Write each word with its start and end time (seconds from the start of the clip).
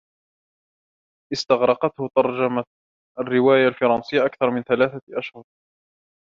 استغرقته 1.33 2.03
ترجمة 2.15 2.63
الرواية 3.19 3.67
الفرنسية 3.67 4.25
أكثر 4.25 4.49
من 4.51 4.61
ثلاثة 4.63 5.01
أشهر. 5.09 5.43